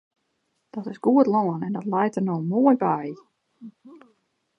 [0.69, 3.05] Dat is goed lân en dat leit der no moai by.